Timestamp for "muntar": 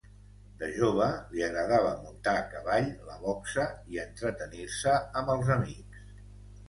2.07-2.33